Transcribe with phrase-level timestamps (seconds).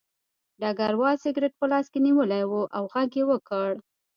[0.61, 3.69] ډګروال سګرټ په لاس کې نیولی و او غږ یې وکړ